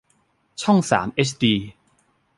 [0.61, 1.53] ช่องสามเอชดี